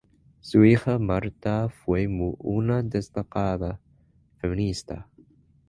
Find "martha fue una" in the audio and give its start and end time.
0.97-2.81